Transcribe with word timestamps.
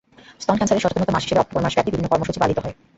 স্তন 0.43 0.55
ক্যানসার 0.57 0.83
সচেতনতা 0.83 1.13
মাস 1.15 1.23
হিসেবে 1.25 1.41
অক্টোবর 1.41 1.63
মাসে 1.63 1.73
বিশ্বব্যাপী 1.75 1.91
বিভিন্ন 1.93 2.09
কর্মসূচি 2.13 2.39
পালিত 2.43 2.57
হয়। 2.63 2.73